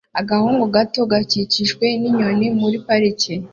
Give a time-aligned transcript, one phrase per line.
[0.19, 3.33] Agahungu gato gakikijwe ninyoni muri parike